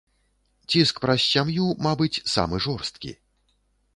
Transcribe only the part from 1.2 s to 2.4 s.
сям'ю, мабыць,